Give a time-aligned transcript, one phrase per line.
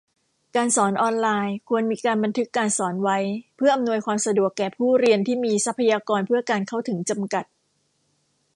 [0.55, 3.17] การสอนออนไลน์ ควรมีการบันทึกการสอนไว้
[3.57, 7.45] เพื่ออำนวยความสะดวกแก่ผู้เรียนที่มีทรัพยากรเพื่อการเข้าถึงจำกัด